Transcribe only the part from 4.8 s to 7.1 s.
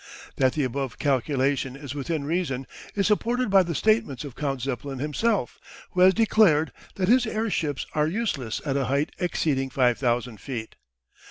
himself, who has declared that